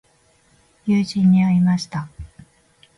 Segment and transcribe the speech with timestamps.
[0.87, 2.09] 友人に会いました。